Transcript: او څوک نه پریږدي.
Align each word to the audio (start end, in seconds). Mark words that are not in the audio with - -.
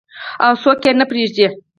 او 0.45 0.53
څوک 0.63 0.83
نه 0.99 1.05
پریږدي. 1.11 1.47